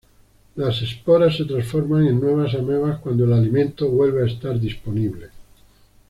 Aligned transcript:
Las 0.55 0.81
esporas 0.81 1.37
se 1.37 1.45
transforman 1.45 2.07
en 2.07 2.19
nuevas 2.19 2.55
amebas 2.55 2.97
cuando 3.01 3.25
el 3.25 3.33
alimento 3.33 3.87
vuelve 3.87 4.23
a 4.23 4.33
estar 4.33 4.59
disponible. 4.59 5.29